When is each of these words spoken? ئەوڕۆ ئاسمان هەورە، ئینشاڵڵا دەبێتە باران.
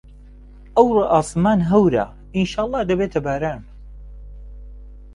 ئەوڕۆ 0.75 1.03
ئاسمان 1.13 1.59
هەورە، 1.71 2.05
ئینشاڵڵا 2.35 2.81
دەبێتە 2.89 3.19
باران. 3.25 3.61